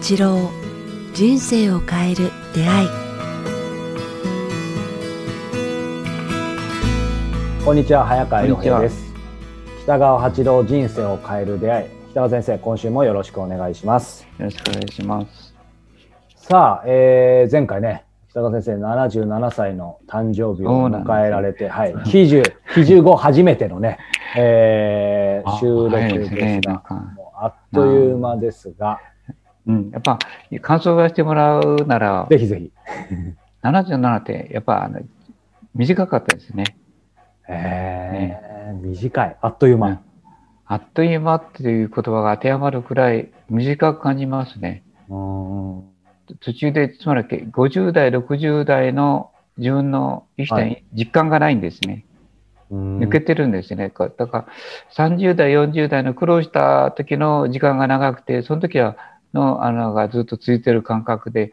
[0.00, 0.50] 八郎
[1.12, 2.88] 人生を変える出会い。
[7.62, 9.12] こんにちは早川洋平です。
[9.82, 11.88] 北川八郎人生を変える出会い。
[12.12, 14.26] 北川先生今週もよろしくお願いします。
[14.38, 15.54] よろしくお願いします。
[16.34, 22.42] さあ、えー、前回ね北川先生77歳の誕生日を迎えられて、はい、90、
[22.74, 23.98] 95初めてのね、
[24.34, 26.60] えー、 収録ですが、ね、
[27.16, 28.98] もうあっという間ですが、
[29.66, 30.18] うん、やっぱ
[30.62, 32.72] 感想がしてもらうなら、ぜひぜひ。
[33.62, 35.00] 77ってやっぱあの
[35.74, 36.64] 短かったですね。
[37.48, 39.36] えー、ね、短い。
[39.40, 39.98] あっという間、うん、
[40.66, 44.82] あっという間っていう言葉が当てはまるくらい短く感じますね。
[45.08, 45.90] うん
[46.40, 52.04] 途中で、つまり50代、60代の自分の生きた実感がないんですね。
[52.70, 53.88] はい、抜けてるんですね。
[53.88, 54.46] だから
[54.94, 58.96] 30代、40代の苦労した時の時間が長くて、その時は
[59.32, 61.52] の穴がずっと続いてる感覚で、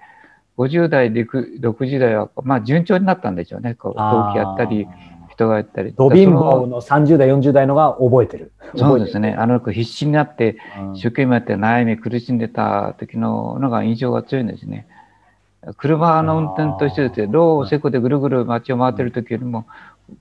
[0.58, 3.75] 50代、60代は、まあ順調になったんでしょうね。
[3.75, 4.88] こう、陶器やったり、
[5.30, 5.94] 人がやったり。
[5.95, 8.52] ド貧乏の30代、40代のが覚えてる。
[8.75, 9.36] そうですね。
[9.38, 10.58] あの子必死になって、
[10.95, 14.88] 一生懸命やって悩み苦しんでた時ののが印象が強いんですね。
[15.78, 19.67] 車の運転としてですね、ローセコでぐるぐる街を回ってる時よりも、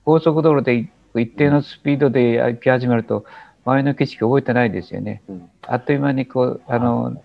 [0.05, 3.25] 高速道路で一定のスピードで行き始めると、
[3.65, 5.23] 周りの景色覚えてないですよね。
[5.63, 7.21] あっという間にこう、あの、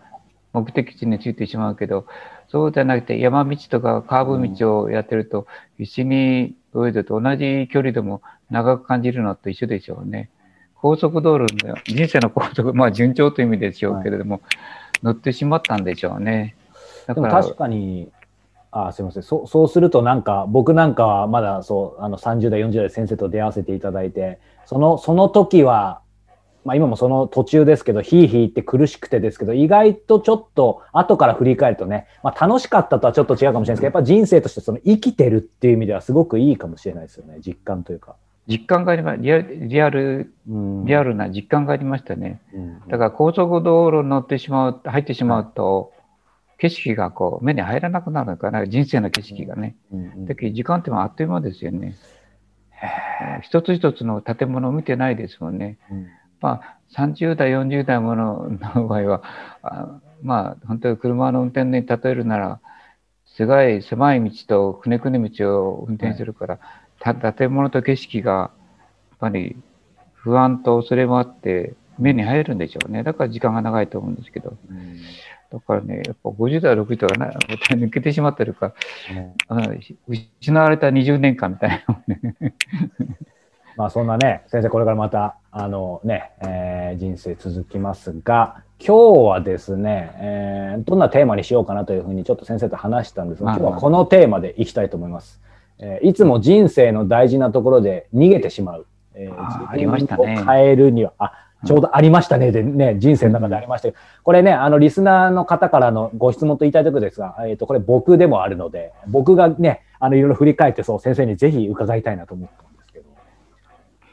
[0.53, 2.07] 目的地についてしまうけど、
[2.49, 5.47] そうじゃなくて山道とかカーブ道をやってると、
[5.79, 10.31] 必死に泳いでと同じ距離でも長く感じるのと一緒でしょうね。
[10.75, 14.43] 高速道路の人生の高速、まあ順調という意味でしょうけれども、はい、
[15.03, 16.57] 乗ってしまったんでしょうね。
[17.07, 18.11] だから確かに、
[18.73, 26.01] ああすみませんそうそうするとなんか僕なんかはまだそうあの30代40代先生と出会わせていただいてそのその時は
[26.65, 38.17] まあ、今もその途中ですけど、ひいひいって苦しくてですけど、意外とちょっと後から振り返るとね、まあ、楽しかったとはちょっと違うかもしれないですけど、やっぱ人生としてその生きてるっていう意味ではすごくいいかもしれないですよね、実感というか。
[38.49, 42.41] 実感がありまリアリアル、リアルな実感がありましたね。
[42.89, 45.93] だから高速道路に乗ってしまう、入ってしまうと、
[46.59, 49.77] 景色がこう目に入らなくなるのかな、人生の景色がね。
[50.27, 51.97] だけど時間ってあっという間ですよね。
[53.43, 55.79] 一つ一つの建物を見てないですもんね。
[56.43, 59.23] まあ、30代、40代ものの場合は、
[59.63, 62.61] あまあ、本当に車の運転に例えるなら、
[63.25, 66.59] すごい狭い道とくねくね道を運転するから、
[67.01, 68.51] はい、建物と景色が、や
[69.15, 69.57] っぱり
[70.15, 73.03] 不安と恐れもあって、目に入るんでしょうね。
[73.03, 74.57] だから時間が長いと思うんですけど。
[74.71, 75.01] うん、
[75.51, 78.75] だからね、やっぱ50代、60代が抜けてしまってるか
[79.49, 79.81] うん、
[80.39, 82.21] 失われた20年間みたいな、ね。
[83.77, 95.43] まあそんなね、先生これからまた、あのね、えー、人生続きますが、今日はですね、えー、どんなテーマにしようかなというふうにちょっと先生と話したんですが、今日はこのテーマでいきたいと思います。
[95.79, 98.87] えー、いつも人生の大事なところで逃げてしまう。
[99.15, 101.33] えー、自分を変えるには、あ、
[101.67, 112.63] ちょうどありましたねでね、人生の中でありましたけど、これね、あの、リスナーの方からのご質問と言いたいところですが、えっ、ー、と、これ僕でもあるので、僕がね、あの、いろいろ振り返って、そう、先生にぜひ伺いたいなと思って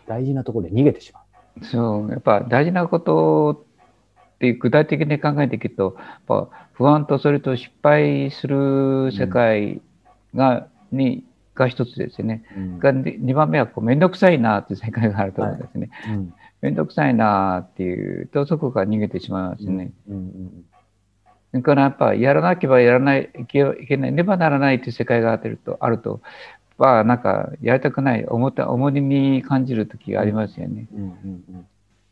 [0.09, 1.23] 大事なところで逃げてしまう。
[1.63, 3.65] そう、やっぱ大事なこと
[4.35, 9.81] って具体的に考えていくと、やっぱ不安とそれと失敗する世界
[10.35, 11.23] が、うん、に、
[11.55, 12.43] が一つですね。
[12.55, 15.89] うん、が2番目はこう、めんどくさいなっていう世界があると思うんですね。
[15.91, 19.91] はいうん、めんどくさいなっていうと、そこから逃げてしまいますね。
[20.07, 20.65] うんうん
[21.51, 23.63] それからやっぱやらなければやらないいけ
[23.97, 26.21] ないねばならないという世界があるとあると
[26.79, 31.43] はなんかやりたくない重た重荷に感じる時がありますよね、うんうん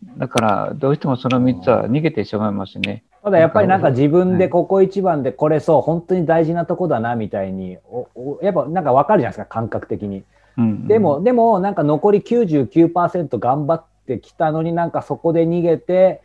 [0.03, 3.03] うん、だからどうしてもその3つは逃げてしまいますね。
[3.23, 10.23] ただやっぱりなんか自分でここ一番でこれそう本当に大事なとこだなみたいにおやっぱなんか分かるじゃないですか感覚的に、
[10.57, 16.21] うんうん、でもでもなんか残り99%頑張ってきたのになんかそこで逃げて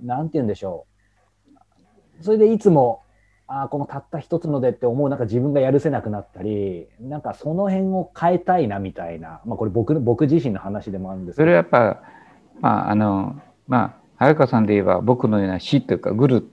[0.00, 0.86] なんて言うんでしょ
[2.20, 2.24] う。
[2.24, 3.02] それでいつも
[3.48, 11.44] あこのたった一つのでって思うなんか自分がやるせなくなったりなんかその辺を変えたいなみたいな、まあ、これ僕僕自身の話でもあるんですけど。
[11.44, 12.02] それはやっぱ
[12.60, 16.50] まああのまあ早川さんで言えば僕のような死というかグル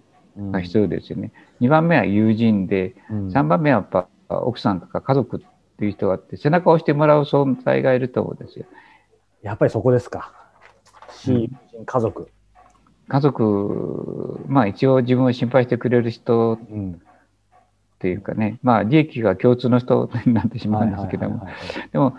[0.52, 5.40] が必要ですよね、うん、2番目は友人で、うん、3番目はやっぱ奥さんとか家族っ
[5.78, 8.66] ていう人があって背中を押してもらう存在がいると思うんですよ。
[9.42, 10.32] やっぱりそこですか。
[11.12, 12.30] 死、友人家族
[13.08, 16.58] 家族、まあ一応自分を心配してくれる人っ
[18.00, 21.48] ていうかね、まあ利益が共通の人になってしまうんですけども、
[21.92, 22.16] でも、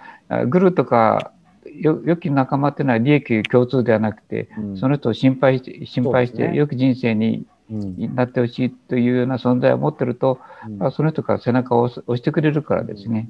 [0.49, 1.33] グルとか、
[1.81, 10.39] よ良き仲間っていうのは利益共通ではなくて、うん、その人を心配して、心配して、ね、よく人生にになってほしいというような存在を持ってると、
[10.81, 13.29] うん、その人から背中を押してくれるからですね。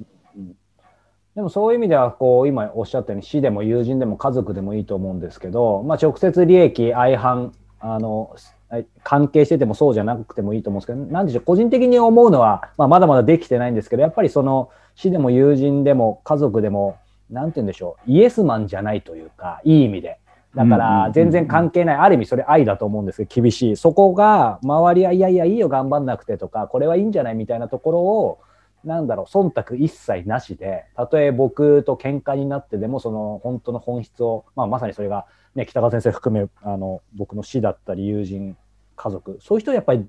[1.37, 8.35] でもそういう意味ではこう今おっしゃったように死でも友人でも家族でもいいと思うんですけど、まあ、直接利益相反あの
[9.03, 16.97] 関係しててもそうじゃなくてもいいと思うんですけど何でしょう個人的に思うのは、まあ、まだまだできてないんですけどやっぱりその死でも友人でも家族でも
[17.29, 20.17] 何て言うんでしょうイエスマンじゃないというかいい意味で。
[20.55, 23.77] だから全然関係ない、ある意味それ愛だと思うんですけど厳しい。
[23.77, 28.39] そこが周りはいやいやいいよ頑張んなくてとかこれはいいんじゃないみたいなところを
[28.87, 38.57] なんだろう忖度一切なしでたとえ僕と喧嘩になってでもその本当の本質を、まあ、まさにそれが、ね、北川先生含めあの僕の死だったり友人
[38.95, 40.07] 家族そういう人やっぱり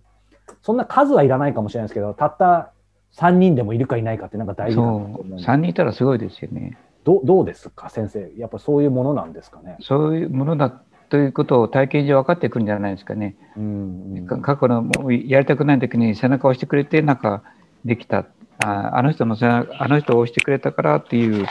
[0.62, 2.72] そんな数はいらないかもしれないですけどたった
[3.16, 6.78] 3人でもいるかいないかってなんか大事だと思う3人いたらすごいですよね。
[7.04, 8.30] どどうですか先生？
[8.36, 9.78] やっぱそういうものなんですかね？
[9.80, 13.36] そういうものだということを体験上分かってくるんじゃないですかね。
[13.56, 17.42] うん、うん、過去のやりたくない時に背中を押してくれてなんか
[17.84, 18.26] できた
[18.64, 21.46] ああの人のあの人を押してくれたからっていう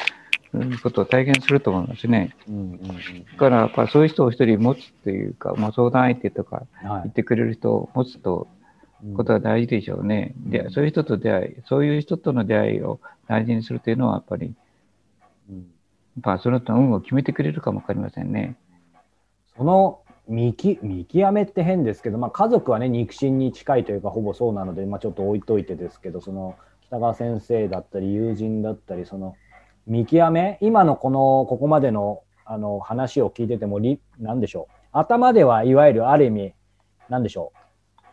[0.83, 2.36] ことを体験すると思いますね。
[2.48, 8.48] うんうんうん、だからやっぱそういう人を一人持つというか、まあ、相談相手とか言ってくれる人を持つと、
[9.15, 10.69] ことは大事でしょうね、うん、で。
[10.69, 14.53] そういう人と出会い、そういう人との出会いを大事にするというのはやっぱり、
[15.50, 15.65] うん、やっ
[16.24, 18.56] ぱその人の運を決めてくれるかもわかりませんね。
[19.56, 26.56] その見き見極めって変ですけど、まあ、家族はね肉親に近いというかほぼそうなので、まあ、ちょっと置いといてですけどその
[26.88, 29.36] 北川先生だったり友人だったりその
[29.86, 33.80] 見極め今のこのここまでのあの話を聞いてても
[34.19, 34.74] 何でしょう。
[34.94, 36.54] 頭ではいわゆるある意味
[37.10, 37.51] 何でしょ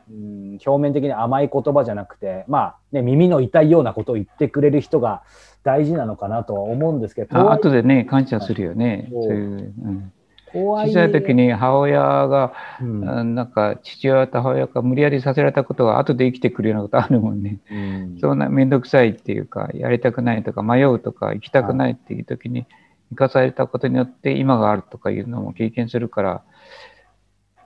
[0.08, 0.12] う。
[0.12, 5.22] うん表面的に甘い言葉じゃなくてまあね耳の痛いようなことを言ってくれる人が
[5.62, 9.08] 大事なのかなとは思うんですけど後でね感謝するよね。
[9.12, 10.12] そういう、うん
[10.54, 17.58] 小さい時に母親が、うん、なんか父親と母親が無理やりさせられたことが後で生きてくるようなことあるもんね。
[17.70, 22.66] うん、そんな面倒くさいっていうか、やりたくないとか迷うとか行きたくないっていう時に
[23.10, 26.42] 生かされたことによって今があるとかいうのも経験するから、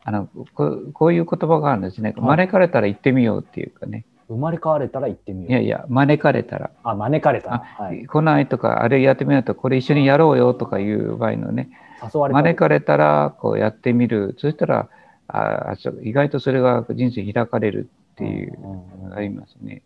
[0.04, 2.14] あのここういう言葉があるんですね。
[2.16, 4.06] 招かれたら行ってみようっていうかね。
[4.28, 5.50] 生まれ変われたら行ってみよう。
[5.50, 6.70] いやいや、招かれたら。
[6.84, 7.58] あ、招かれたら。
[7.78, 14.36] はい、来ないとか、あれやってみようと、これ一緒にやろうよとかいう場合のね、招かれたらこうやってみる。
[14.38, 14.88] そしたら
[15.28, 19.82] あ意外とそれが人生開かれるっていうのがありますね。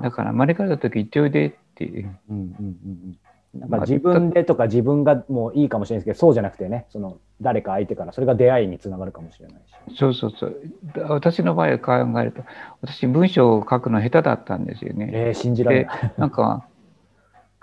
[0.00, 2.18] だから招かれた時行っておいでっていう。
[2.30, 2.76] うんうん。
[3.54, 3.60] うん。
[3.60, 9.56] なんか自分でとか自分がもういいかもしれないですけどそうじゃなくてねその誰か相手からそれが出会いにつながるかもしれない
[9.90, 9.96] し。
[9.98, 10.56] そうそうそう。
[11.08, 12.42] 私の場合考えると
[12.80, 15.10] 私文章を書くの下手だったんですよね。
[15.12, 16.12] えー、信じられない。
[16.16, 16.66] なんか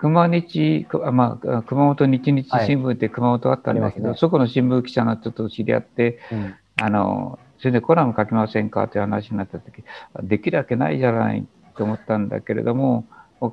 [0.00, 8.88] 熊日、まあ、熊本日日新聞って熊本あったんだけど、はいね、そこの新聞記者の人と知り合って、うん、あの、それでコラム書きませんか？
[8.88, 9.84] という話になった時、
[10.22, 13.04] できるわけないじゃないと思ったんだけれども、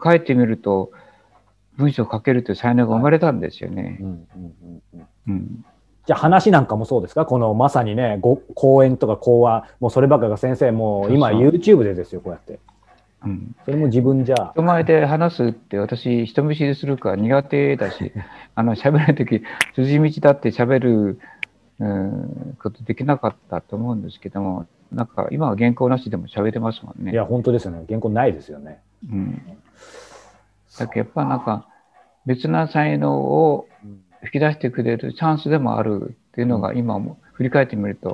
[0.02, 0.92] 書いてみると、
[1.76, 4.00] 文章を書けるという才能が生まれたんですよね。
[6.06, 7.26] じゃあ話なんかもそうですか？
[7.26, 8.22] このまさにね、
[8.56, 12.60] 講演とか講話、もうそればっかが先生、もう今 YouTube でですよ、こうやって。
[13.28, 14.52] うん、それも自分じゃ。
[14.54, 18.14] 人前で話すって私、人見知りするから苦手だし、
[18.56, 19.44] あの、喋るとき、
[19.76, 21.20] 筋道だって喋る、
[21.80, 27.12] うん、ことできなかったと思うんですけども、なんか今は原稿なしでも喋れますもんね。
[27.12, 27.84] いや、本当ですよね。
[27.88, 28.80] 原稿ないですよね。
[29.12, 29.42] うん。
[30.80, 31.68] だけどやっぱなんか、
[32.26, 33.68] 別な才能を
[34.24, 38.10] 引き出してくれるチャンスでもあるっていうのが今も振り返ってみると、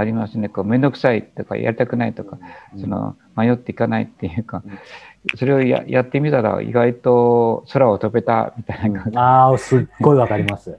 [0.00, 0.48] ありますね。
[0.48, 2.38] こう、めんどくさいとか、やりたくないとか、
[2.80, 4.62] その、迷っていかないっていうか、
[5.36, 9.18] それをややってみたら意外と空を飛べたみたいな感じ。
[9.18, 10.78] ああ、すっごいわかります。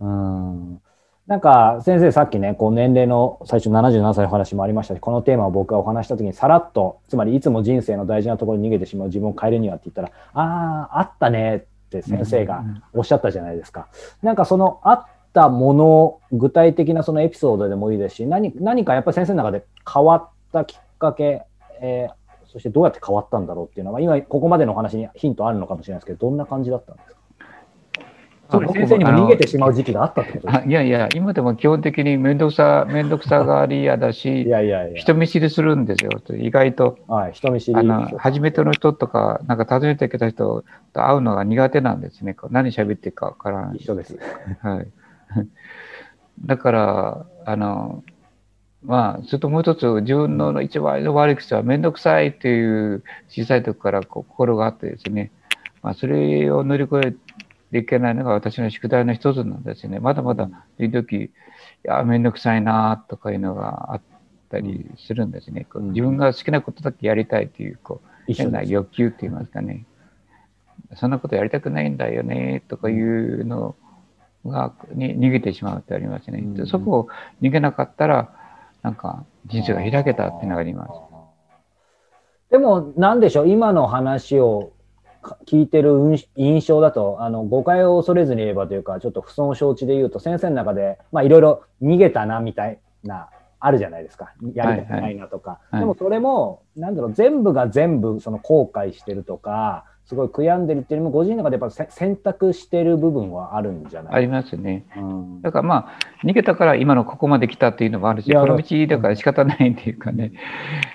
[0.00, 0.80] うん。
[1.26, 13.86] なんか先生さっきね、こう年齢の最初77歳の話もありましたし、このテーマを僕がお話した時にさらっと、つまりいつも人生の大事なところに逃げてしまう自分を変えるにはって言ったら、ああ、あったねって先生がおっしゃったじゃないですか。
[14.22, 21.42] なんかそのあったもの、具体的なそのエピソードでもいいですし、何何かやっぱり先生の中で変わったきっかけ、
[21.80, 27.20] えー、そしてどうやって変わったんだろうっていうのは、今ここまでのお話にヒントあるのかもしれないですけど、どんな感じだったんですか？
[28.72, 30.64] 先生にも逃げてしまう時期があったってことですか？
[30.68, 36.10] いやいや、今でも基本的に面倒くさ、面倒くさがり屋だし、 いやいやいや人見知りするんですよ。
[36.36, 36.98] 意外と。
[37.06, 37.78] はい、人見知り。
[37.78, 42.34] あの、初めての人とか、なんか訪ねてきた人と会うのが苦手なんですね。
[42.50, 43.76] 何喋ってるかわからない。
[43.76, 44.18] 一緒です。
[44.62, 44.88] はい。
[46.44, 48.04] だから、あの、
[48.82, 55.30] まあ、それともう一つ、自分の一番の悪い口は面倒くさいっていう小さい時から心があってですね、
[55.82, 57.12] まあ、それを乗り越え
[57.72, 59.98] ていけないのが私の宿題の一つなんですね。
[59.98, 61.30] まだまだ時々、い
[61.82, 64.00] や、面倒くさいなとかいうのがあっ
[64.50, 65.66] ったりするんですね。
[65.74, 69.86] うん、自分が好きなことだけやりたいという、こう、変な欲求って言いますかね。
[70.96, 73.76] そんなことやりたくないんだよね、とかいうの
[74.46, 76.38] が、に逃げてしまうってありますね。
[76.40, 77.08] うん、そこを
[77.42, 78.30] 逃げなかったら、
[78.82, 80.92] なんか人生が開けたっていうのがあります。
[82.50, 84.72] でも、なんでしょう、今の話を
[85.46, 85.92] 聞いてる
[86.36, 93.28] 印象だと、あの、誤解を恐れずに言えばというか、ちょっと不損承知で言うと、先生の中で、まあ、いろいろ逃げたな、みたいな、
[93.60, 94.32] あるじゃないですか。
[94.54, 95.50] やりたくないなとか。
[95.50, 104.14] はいはい、でもそれも、なんだろう、全部が全部、その後悔してるとか、すごい悔やんでるっていうよりも、ご自身の中でやっぱ選択してる部分はあるんじゃない？
[104.14, 104.84] ありますね。
[104.96, 110.32] うん、だからまあ、逃げたから今のここまで来たっていうのもあるし、この道だから仕方ないっていうかね、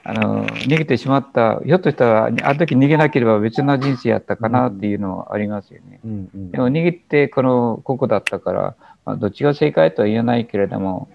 [0.04, 6.02] あの、逃げてしまった、ひょっとしたら、あの時逃げなければ別の人生やったかなっていうのはありますよね。
[6.04, 11.08] うんうん、でも逃げてこのここだったから、まあ、どっちが正解とは言えないけれども、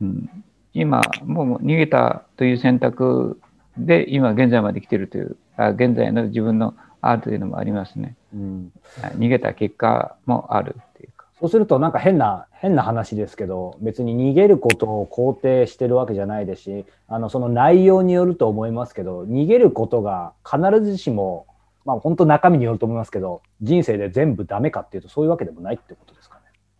[0.00, 0.30] うん、
[0.72, 3.40] 今、もう逃げたという選択
[3.76, 8.16] で今現在まで来てるという、あ現在の自分のあるというのもありますね。
[8.34, 8.72] うん、
[9.16, 11.26] 逃げた結果もあるっていうか。
[11.40, 21.46] そうするとなんか変な変な話ですけど別に逃げることを肯定してるわけじゃないですしあのその内容によると思いますけど逃げることが必ずしも
[21.84, 26.17] まあ本当中身によると思いますけど人生で全部ダメかっていうとそういうわけでもないってこと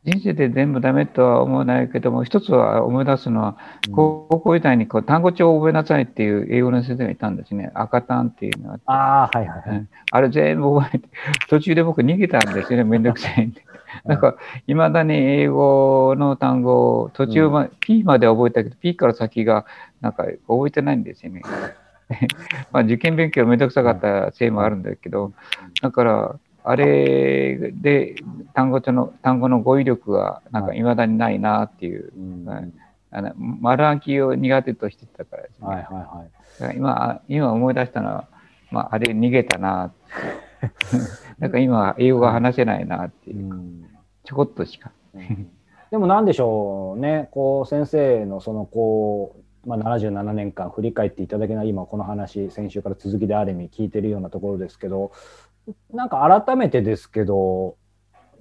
[0.04, 3.56] 人生で全部ダメとは思わないけども、一つは思い出すのは、
[3.92, 7.72] 高校時代にこう単語帳を覚えなさいっていう英語の先生がいたんですね。
[7.74, 11.08] 赤単っていうのがああ、はいはい、はい、あれ全部覚えて、
[11.50, 13.62] 途中で僕逃げたんですよね、 めんどくさいんで。
[14.04, 14.36] なんか、
[14.66, 19.66] いまだに英語の単語を途中ま、うん、P まで覚えたけど、P から先が
[20.00, 21.42] なんか覚えてないんですよね。
[22.72, 25.32] まあ受験勉強めんどくさかったせいもあるんだけど、
[25.82, 26.36] だから、
[26.70, 28.16] あれで
[28.52, 30.82] 単語の単語の語彙力がなんかい。
[30.82, 32.12] まだにないなっていう、
[32.46, 32.72] はい、
[33.10, 35.66] あの丸暗記を苦手としてたからですね。
[35.66, 36.28] はいは
[36.60, 38.28] いはい、今今思い出したのは、
[38.70, 39.92] まあ、あれ逃げたな。
[41.38, 43.87] なんか今英語が話せないなっていう、うん、
[44.25, 44.90] ちょこっとしか。
[45.90, 55.12] でもなんでしょうね、こう先生のそのこう、まあ、77年間振り返っていただけない今この話先週から続きである意味聞いてるようなところですけど
[55.92, 57.76] なんか改めてですけど、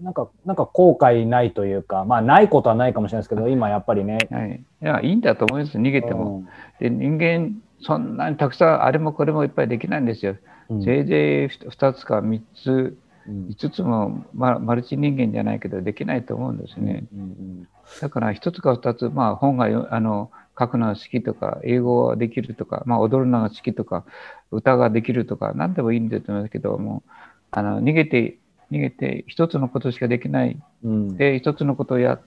[0.01, 4.17] なんか、なんか後悔ないというか、まあないことはないかもしれないですけど、今やっぱりね。
[4.29, 4.63] はい。
[4.81, 6.38] いや、いいんだと思います、逃げても。
[6.38, 6.48] うん、
[6.79, 10.36] で、人間、そんなにたくさん、あれもこれもいっぱいできないんですよ。
[10.69, 17.05] うん、せいぜい2つか3つ、5つも、ま、マルチ人間じゃないけど、できないと思うんですね。
[17.13, 17.67] うんうん、
[18.01, 24.05] だから1つか2つ、まあ本があの書くのが好きとか、英語ができるとか、まあ、踊るのが好きとか、
[24.51, 27.04] 歌ができるとか、何でもいいんだと思いますけども、
[27.51, 28.38] あの逃げて、
[28.72, 30.58] 逃げて、一つのことしかできない。
[30.84, 32.22] うん、で、一つのことをやっ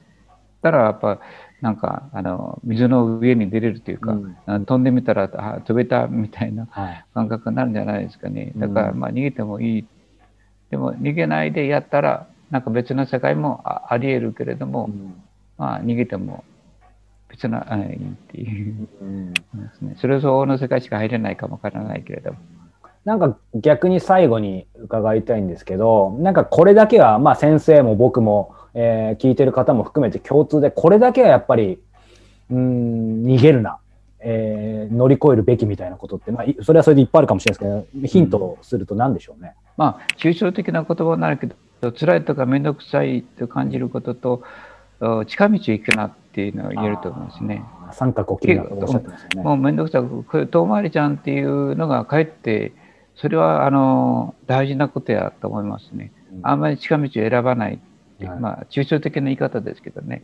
[0.63, 1.21] たら、やっぱ、
[1.61, 4.13] なんか、あの、水の上に出れるというか、
[4.47, 6.67] うん、飛んでみたらあ飛べたみたいな
[7.13, 8.53] 感覚になるんじゃないですかね。
[8.57, 9.85] だから、まあ、逃げてもいい。
[10.71, 15.23] でも、逃げないでやったら、なんか別の世界もあり得るけれども、うん、
[15.59, 16.45] まあ、逃げても
[17.31, 19.33] 別な、いいっていう、うん。
[19.33, 22.39] ね、それ相応の世界しか入れないかもわからないけれども。
[23.05, 31.81] なんか逆に最後に伺いたいんですけど、なんかこれだけは、まあ先生も僕も、えー、聞いてる方も含めて共通で、これだけはやっぱり、
[32.51, 33.79] うん、逃げるな、
[34.21, 39.55] えー、乗り越えるべきみたいなことって、まあ、それはそれでいっぱいあるかもしれないですけど、ヒントをすると何でしょうね。
[39.57, 41.47] うん、まあ、抽象的な言葉になるけ
[41.81, 44.43] ど、辛いとか面倒くさいと感じることと、
[45.27, 47.65] 近道行くなっていうのは言えると思いますね。
[47.93, 49.43] 三角起きるなとおっしゃってますよね。
[49.43, 52.73] もう面倒くさく、遠回りちゃんっていうのがかえって、
[53.17, 56.13] それはあの大事なことやと思いますね。
[56.43, 57.81] あんまり近道を選ばない。
[58.27, 60.21] はい、まあ、抽象的な言い方ですけどね、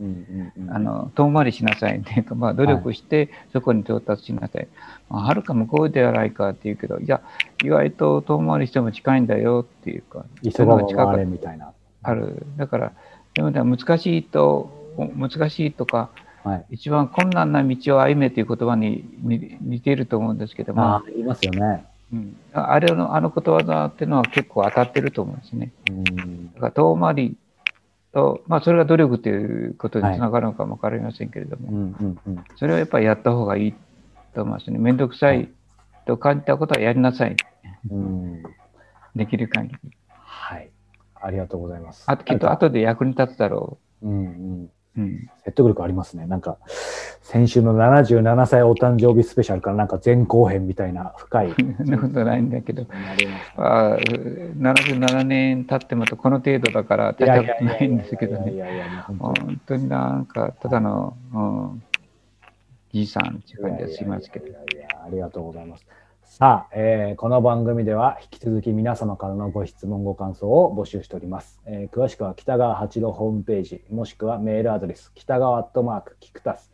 [0.69, 4.67] あの遠回りしなさいねと、まあ、努力してそこに到達しなさい、はい、
[5.09, 7.21] まあ、はるか向こうではないかって言うけどいや
[7.63, 11.71] 意外と遠回りしても近いんだよっていうか急がば回れみたいな
[12.03, 12.93] あるだから
[13.33, 16.09] でも難しいと難しいとか、
[16.43, 19.05] はい、一番困難な道を歩めという言葉に
[19.61, 25.73] 似ていると思うんですけどもあ言いますよねうん、あれの、あのことわざっていうのは結構当たってると思うんですね。
[25.89, 27.37] うん、だから遠回り
[28.13, 31.93] と、まあそれが努力ということにつながるのかもわかりませんけれども、
[32.55, 33.73] それはやっぱりやった方がいい
[34.33, 34.77] と思いますね。
[34.79, 35.49] めんどくさい
[36.05, 37.35] と感じたことはやりなさい。
[37.91, 38.43] うん、
[39.15, 39.75] できる限り。
[40.09, 40.69] はい。
[41.15, 42.05] ありがとうございます。
[42.07, 44.07] あときっと後で役に立つだろう。
[44.07, 44.27] うんう
[44.63, 46.25] んうん、説得力ありますね。
[46.25, 46.57] なんか、
[47.21, 51.53] 先週の77歳お誕生日スペシャルからなんか前後編みたいな深い。
[51.77, 52.85] そんなことないんだけど、
[53.57, 58.53] あ77年経ってまたこの程度だから大したことないんですけどね。
[59.07, 61.83] 本当になんか、ただの、うん、
[62.93, 64.45] じいさんっていう感じがしますけど。
[65.05, 65.85] ありがとうございます。
[66.39, 71.59] さあ、えー、この番組では引き続き皆様からのご質問、ご感想を募集しております。
[71.65, 76.69] えー、詳しくは北川八郎ホームページ、もしくはメールアドレス、北川アットマークキクタス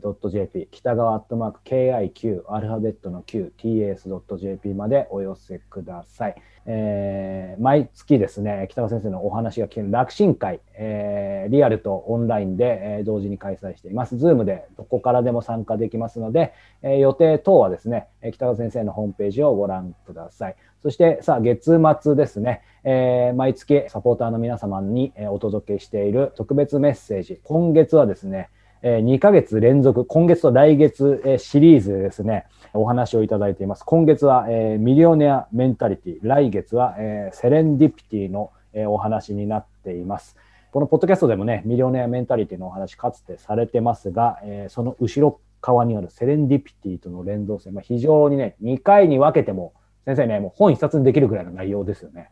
[0.00, 6.34] .jp 北川アットマーク KIQ アルファベットの QTS.jp までお寄せください。
[6.64, 14.16] えー、毎月ですね、北川先生のお話が聞ける楽神会、えー、リアルとオンラインで、えー、同時に開催しています。
[14.16, 20.56] ズームでどこからでも参加できますので、えー、予定等はですね、北川先生のホームページをご覧ください。
[20.80, 27.40] そしてさあ月末ですね、えー、毎月サポーターの皆様にお届けしている特別メッセージ。
[27.42, 28.50] 今月はですね、
[28.82, 33.84] え2ヶ月連続、今月と来月、えシリーズですね、お話をいただいています。
[33.84, 40.36] 今月は、えミリオネアメンタリティ、来月は、えセレンディピティの、えお話になっています。
[40.72, 49.74] このポッドキャストでもね、ミリオネアメンタリティのお話かつてされてますが、えその後ろ側にあるセレンディピティとの連動性、まあ、非常にね、2回に分けても、
[50.04, 52.30] 先生ね、もう本一冊にできるぐらいの内容ですよね。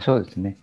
[0.00, 0.56] そうですね。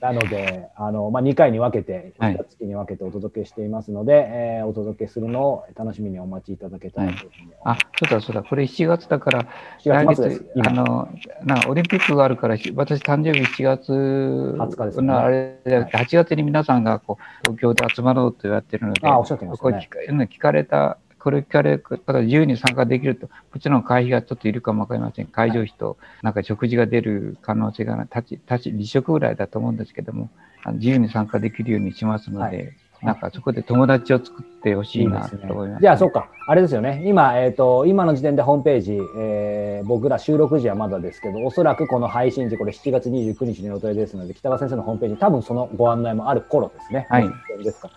[0.00, 9.46] なので、あの、まあ、2回に分けて、2月に分けてお届けしていますので、はい、えー、お届けするのを楽しみにお待ちいただけたらというふうに、はい、あ、そうだそうだ、これ7月だから、
[9.82, 11.08] 来月、あの、
[11.44, 15.12] な、オリンピックがあるから、私誕生日7月20日ですね。
[15.14, 19.88] あれ、8月に皆さんがこう東京で集まろうと言われてるので、あ、おっしゃってましたね。
[20.30, 25.26] 聞かれたこれ聞かれるから自由に参加できると、もちろん会費がちょっといるかもわかりません。
[25.26, 30.30] 会場費と、なんか食事が出る可能性がない、立ち、立ち、離職ぐらいだと思うんですけども、
[30.64, 36.28] あの自由に参加できるようにしますので、はいなんかそこで友達を作ってほしいなと思います、ねいいすね、じゃあ、そうか。
[36.46, 37.02] あれですよね。
[37.06, 47.06] 今、えっ、ー、と、今の時点でホームページ、えー、僕ら収録時はまだですけど、おそらくこの配信時、これ7月29日の予定ですので、北川先生のホームページ、多分そのご案内もある頃ですね。
[47.08, 47.30] はい。
[47.62, 47.90] ですか。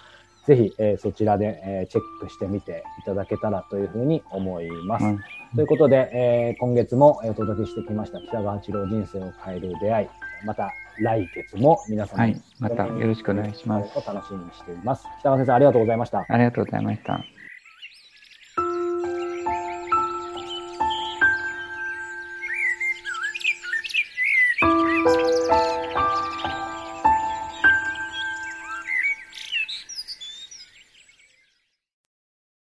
[0.45, 5.05] ぜひ、えー、そちらで、えー、チェックしてみていただけたらというふうに思います。
[5.05, 5.19] うん、
[5.55, 10.07] ということで、えー、今月もお届けしてきました北川八郎人生を変える出会い。
[10.45, 13.95] また来月も皆さん、はい、またよろしくお願いします。
[13.95, 15.05] 楽しみにしています。
[15.19, 16.25] 北川先生ありがとうございました。
[16.27, 17.40] ありがとうございました。